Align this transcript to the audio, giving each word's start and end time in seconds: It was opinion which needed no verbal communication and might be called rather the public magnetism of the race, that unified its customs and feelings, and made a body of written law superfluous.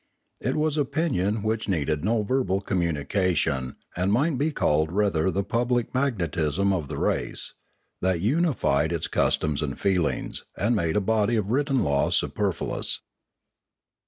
It 0.39 0.55
was 0.55 0.77
opinion 0.79 1.43
which 1.43 1.67
needed 1.69 2.03
no 2.03 2.23
verbal 2.23 2.59
communication 2.59 3.75
and 3.95 4.11
might 4.11 4.35
be 4.35 4.51
called 4.51 4.91
rather 4.91 5.29
the 5.29 5.43
public 5.43 5.93
magnetism 5.93 6.73
of 6.73 6.87
the 6.87 6.97
race, 6.97 7.53
that 8.01 8.19
unified 8.19 8.91
its 8.91 9.05
customs 9.05 9.61
and 9.61 9.79
feelings, 9.79 10.43
and 10.57 10.75
made 10.75 10.95
a 10.97 11.01
body 11.01 11.35
of 11.35 11.51
written 11.51 11.83
law 11.83 12.09
superfluous. 12.09 13.01